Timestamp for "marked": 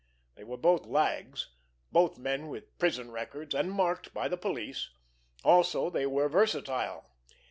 3.71-4.15